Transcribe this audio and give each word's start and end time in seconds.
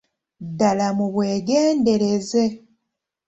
Ddala 0.47 0.87
mubwegendereze. 0.97 2.43